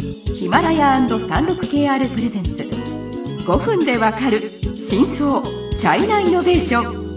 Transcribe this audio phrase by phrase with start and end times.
[0.00, 2.50] ヒマラヤ &36KR プレゼンツ。
[3.44, 4.40] 5分でわかる
[4.88, 7.08] 真相チャイナイノベーション。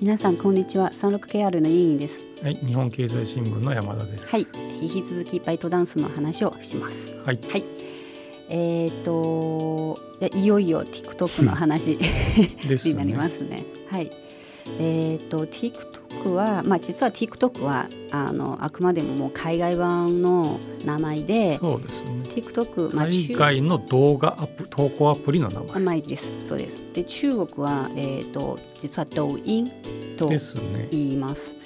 [0.00, 0.90] 皆さんこんにちは。
[0.90, 2.24] 36KR の委員です。
[2.42, 4.28] はい、日本経済新聞の山田です。
[4.28, 4.46] はい
[4.82, 7.14] 引き続きバイトダンスの話をします。
[7.24, 7.64] はい、はい。
[8.48, 9.96] えっ、と
[10.34, 11.96] いよいよ TikTok の話。
[12.66, 13.64] になりますね。
[13.88, 14.10] はい
[14.78, 22.10] えっ、と TikTok はまあ実は TikTok はあのあくまでももう海外版の名前でそうですね。
[22.24, 29.66] TikTok まあ海中外の動画アップ投稿アプリの名前あないですそうですで中国はえっ、と実は抖音
[30.16, 30.28] と。
[30.90, 31.56] 言います。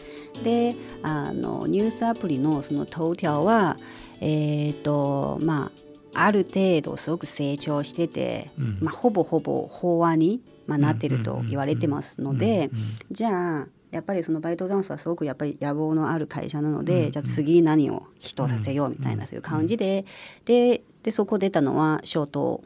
[0.42, 3.76] であのニュースアプリのその頭条は
[4.20, 5.84] えっ、とまあ
[6.14, 20.04] ある程度すごく成長してて、うんまあ、ほぼほぼ法話に、まあ、なってると言われてますので、うんうんじゃあやっぱりそのバイトダンスはすごくやっぱり野望のある会社なので、うんじゃあ次何をヒットさせようみたいなそういう感じで、
[20.44, 22.64] ででそこ出たのはショート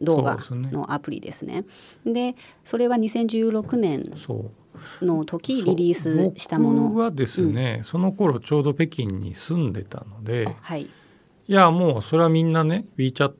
[0.00, 1.64] 動画のアプリですね。
[2.06, 4.12] でそれは2016年。
[5.02, 6.88] の時リリースしたもの。
[6.88, 10.88] 僕はですね、その頃ちょうど北京に住んでたので、はい、い
[11.52, 13.32] やもうそれはみんなね WeChat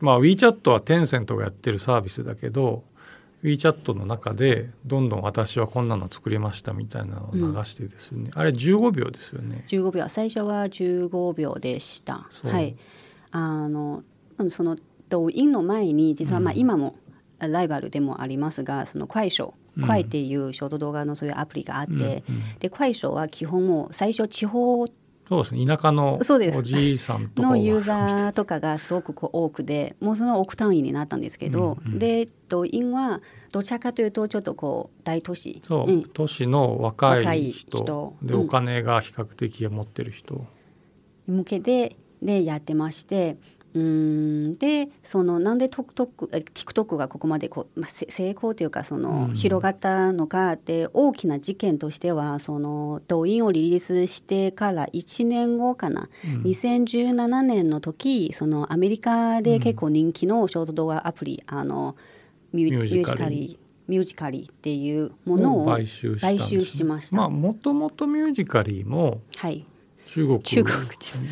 [0.00, 2.84] まあ WeChat はテンセントがやってるサービスだけど
[3.42, 9.64] WeChat の中でどんどん私はこんなの作りましたみたいなのを流してですね、あれ15秒ですよね。
[9.68, 10.08] 15秒。
[10.08, 12.28] 最初は15秒でした。
[12.44, 12.76] はい、
[13.32, 14.04] あの
[14.38, 14.76] うんその
[15.08, 16.96] 抖音の前に実はまあうん今も
[17.38, 19.42] ライバルでもありますが、その快手
[19.76, 19.86] うん。
[19.86, 22.22] 快っていうショート動画のそういうアプリがあって、うんうん。
[22.60, 24.86] で快手は基本もう最初地方
[25.32, 25.66] そうですね。
[25.66, 31.98] 田舎のおじいさんとかのユーザーとかがすごくこう多くでもうその億単位になったんですけど、うんうん。
[31.98, 35.60] で抖音はどちらかというとちょっとこう大都市。
[35.62, 36.02] そう、ん。
[36.02, 38.14] 都市の若若い人。
[38.22, 38.40] で、うん。
[38.42, 40.44] お金が比較的持ってる人、
[41.26, 43.36] 向けてでやってまして
[43.74, 44.52] うーん。
[44.54, 49.34] でそのなんで TikTok, え TikTok がここまでこう、まあ、せ成功というかその、うん。
[49.34, 56.42] 広がったのかって大きな事件としてはその抖音をリリースしてから1年後かな、うん。
[56.42, 61.96] 2017年の時そのアメリカで結構人気のショート動画アプリ、あの
[62.52, 66.84] ミュージカリミュージカリっていうものを買収しね。
[66.84, 67.16] ました。
[67.16, 69.66] まあもともとミュージカリーもはい
[70.12, 70.76] 中国中国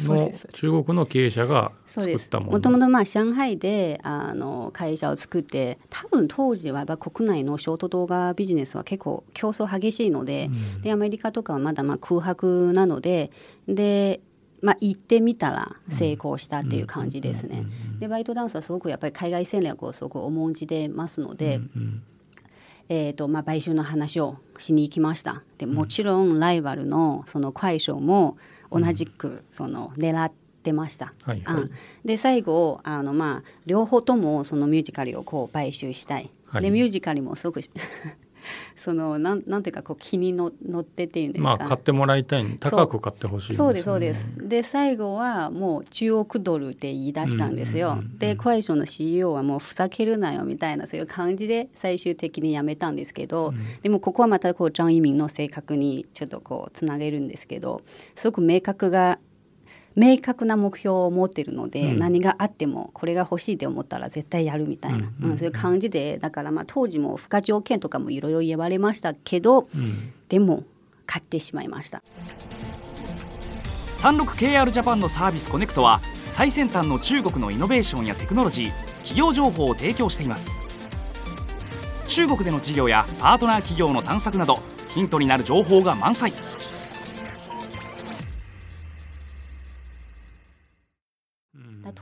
[0.04, 2.52] の中国の経営者が作ったもの。
[2.52, 10.80] もともとまあ上海であの会社を作って多分当時はやっぱ国内のショート動画ビジネスは結構競争激しいので,、うん。
[10.80, 13.30] でアメリカとかはまだまあ空白なので
[13.68, 14.20] で、
[14.62, 17.66] まあ、行ってみたら成功したっていう感じですね。
[17.98, 22.02] でバイトダンスはすごくやっぱり海外戦略をすごく重んじてますので、うんうん
[22.92, 25.44] えーとまあ、買収の話をしに行きました。
[25.58, 28.36] でもちろんライバルのその快勝も
[28.68, 30.32] 同じくその狙っ
[30.64, 31.14] てました。
[31.22, 31.62] はいはい。
[31.62, 31.70] うん。
[32.04, 36.62] で最後あの、まあ、両方ともそのミュージカルをこう買収したい、はい。
[36.62, 37.60] でミュージカルもすごく
[38.76, 43.82] そのなんなんていうかこう気にの乗ってっていうんですか、まあ買ってもらいたいに高く買ってほしいんですよね。
[43.82, 44.48] そうですそうです。
[44.48, 57.82] で最後はもう10億ドルって言い出したんですよ、うんうんうんうんでクワイションの CEO はもうふざけるなよみたいなそういう感じで最終的に辞めたんですけど、でもここはまたこうジャン・イミンの性格にちょっとこうつなげるんですけど
[58.16, 59.18] すごく明確が
[59.96, 61.98] 明確な目標を持ってるので、うん。
[61.98, 70.12] 何があってもこれが欲しいと思ったら絶対やるみたいな、うんうんそういう感じでだからまあ当時も付加条件とかもいろいろ言われましたけど、うん。
[70.28, 70.64] でも
[71.06, 72.02] 買ってしまいました。
[73.98, 80.60] 36KR ジャパンのサービスコネクトは最先端の中国のイノベーションやテクノロジー企業情報を提供しています。
[82.06, 86.32] 中国での事業やパートナー企業の探索などヒントになる情報が満載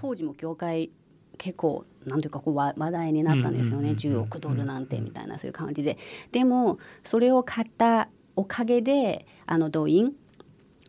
[0.00, 0.90] 当時も業界
[1.38, 3.90] 結構なんていうかこう話話題になったんですよね。
[3.90, 5.98] うんうんうんうん10億ドルなんてみたいなそういう感じで。
[6.32, 10.14] でもそれを買ったおかげであの動員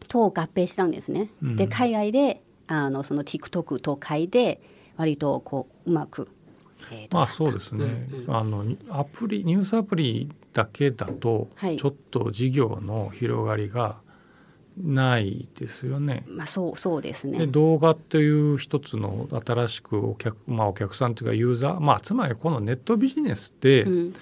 [0.08, 1.56] と合併したんですね、うん。
[1.56, 4.62] で海外であのその TikTok と買いで
[4.98, 6.30] 割とこううまく、
[6.92, 11.78] えーとまあそうですね、あのアプリニュースアプリだけだとはい。
[11.78, 13.98] ちょっと事業の広がりが
[14.84, 16.24] ないですよね。
[16.28, 24.14] まあそうそうですでね動画っていう一つの新しくお客,、まあ、お客さんというかユーザー、まあ、つまりこのネットビジネスって、うん。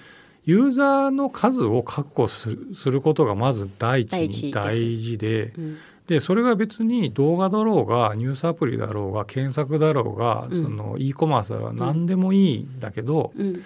[0.44, 4.12] ユーザーの数を確保するすることがまず第一
[4.44, 5.76] に大事でうん。
[6.06, 10.64] でそれが別に動画だろうがニュースアプリだろうが検索だろうが、うん。
[10.64, 13.62] その e コマースだろうが何でもいいんだけど、うん。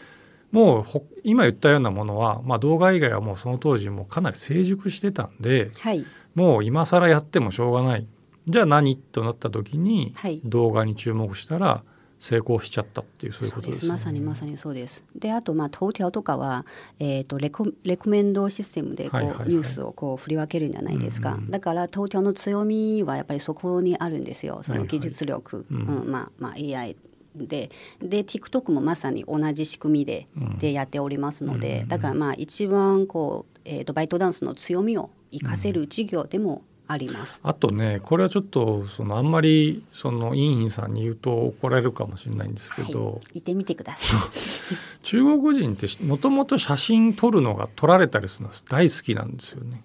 [0.53, 6.05] もうほ今言ったようなものは、まあ、動画以外はもうその当時もかなり成熟してたんではい
[6.35, 8.07] もう今更やってもしょうがない。
[8.47, 10.41] じゃあ何となった時にはい。
[10.45, 11.85] 動画に注目したら
[12.19, 13.89] 成功しちゃったっていうそういうことですね。
[13.89, 15.03] まさにまさにそうです。
[15.17, 16.65] であとまあ頭条とかは、
[17.01, 19.49] えー、とレコレコメンドシステムでこう、はいはいはい。
[19.49, 21.45] ニュースをこう振り分けるんじゃないですか、うん。
[21.45, 24.61] うんだから頭条の強みはやっぱりそこにあるんですよ。
[24.63, 24.87] そはいはい。
[24.87, 25.83] の技術力、うん。
[25.83, 26.97] うんまあまあ、AI
[27.35, 27.71] で。
[28.01, 30.59] で TikTok もまさに同じ仕組みで,、うん。
[30.59, 37.41] でやっておりますので、だからまあ一番こう、えー、とバイトダンスの強みを活かせる事業でもあります。
[37.43, 45.05] あとねこれはちょっとそのあんまりそのインインさんに言うと怒られるかもしれないんですけはいど、、行ってみてください。
[45.05, 49.85] 中国人ってもともと写真撮るのが撮られたりするのが大好きなんですよね。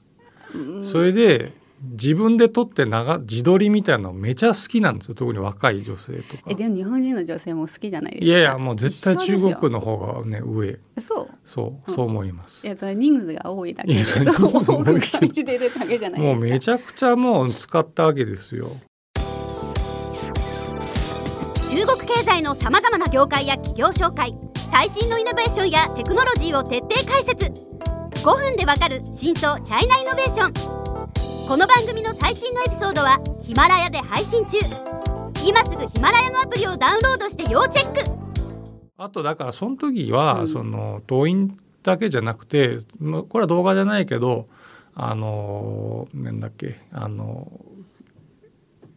[0.83, 5.15] それで自分で撮って長自撮りみたいなのめちゃ好きなんですよ。
[5.15, 6.43] 特に若い女性とか。
[6.47, 6.55] え。
[6.55, 8.25] でも日本人の女性も好きじゃないですか？
[8.25, 10.79] いやいやもう絶対中国の方がね上。
[10.99, 11.29] そう。
[11.43, 12.65] そうそう思います。
[12.65, 12.69] い。
[12.69, 13.93] やそれ人数が多いだけで。
[13.93, 18.69] いやそう人数が多く感じてるだけじゃないもうめちゃくちゃもう使ったわけですよ。
[21.69, 24.35] 中国経済のさまざまな業界や企業紹介
[24.71, 27.45] 最新のイノベーションやテクノロジーを徹底解説。
[28.23, 30.76] 5分でわかる真相チャイナイノベーション
[31.47, 34.57] この番組の最新のエピソードはヒマラヤで配信中。
[35.45, 38.01] 今すぐヒマラヤのアプリをダウンロードして要チェック。
[38.97, 40.47] あとだからその時は、うん。
[40.49, 44.49] その動員だけじゃなくてまあこれは動画じゃないけど
[44.93, 47.49] あのなんだっけあの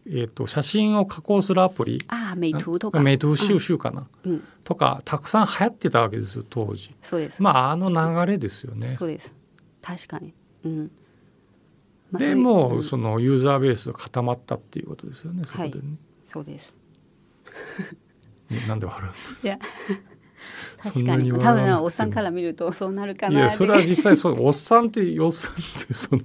[0.06, 2.02] えー、と写真を加工するアプリ。
[2.08, 3.00] ああメイトゥとか。
[3.00, 6.96] メイトゥ収集かな、うん、うんとかたくさん流行ってたわけですよ当時。
[7.00, 8.90] そうです、まああの流れですよね。
[8.90, 9.36] そうです。
[9.80, 10.34] 確かに。
[10.64, 10.88] うん、まあ
[12.12, 12.82] でもうん。
[12.82, 15.80] そのユーザーベースが固まったっていうことですよねそこでね。
[16.24, 16.78] そうです。
[18.68, 19.10] なんで笑
[19.42, 19.58] いや。
[20.82, 21.32] そ 確かに。
[21.32, 26.22] 多分おっさんから見るとそうなるかういなってやそれは実際そうおっさんっておっさんってその。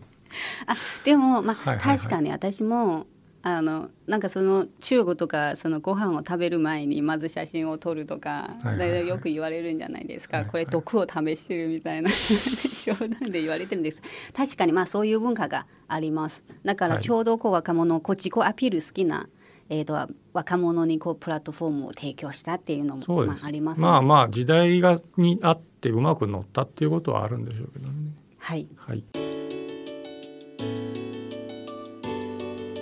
[1.04, 1.98] でもまあ、はいはいはい。
[1.98, 3.06] 確かに私も
[3.48, 9.08] あのなんかその中国とかそのご飯を食べる前にまず写真を撮るとか、はいはいはい。
[9.08, 10.52] よく言われるんじゃないですか、はいはい。
[10.52, 12.10] これ毒を試してるみたいな。
[12.84, 14.02] 冗談で言われてるんです。
[14.34, 16.44] 確かにまあそういう文化があります。
[16.64, 17.04] だからはい。
[17.04, 19.30] ちょうどこう若者こう自己アピール好きな、
[19.70, 27.94] えー、と若者にこうプラットフォームを提供したっていうのもまあ、あります、まあまあ時代がにあってうまく乗ったっていうことはあるんでしょうけどね。
[28.40, 28.68] はい。
[28.76, 29.04] はい。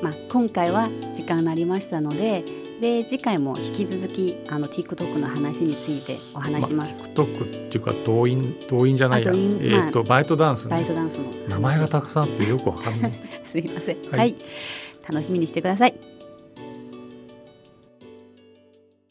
[0.03, 2.43] まあ、今回は時間になりましたので
[2.81, 10.71] で次回も引き続きあの TikTok の話についてお話します、まあ、TikTok っていうか動員動員じゃないや、えっ、と、バイトダンスね。
[10.71, 11.31] バイトダンスの。
[11.47, 13.13] 名前がたくさんあってよくわかんない。
[13.45, 14.19] すいません、はい。
[14.19, 14.35] はい、
[15.09, 16.12] 楽しみにしてください